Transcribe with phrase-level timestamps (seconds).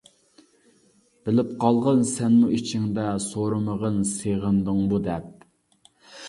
[1.27, 5.31] بىلىپ قالغىن سەنمۇ ئىچىڭدە، سورىمىغىن سېغىندىڭمۇ دەپ.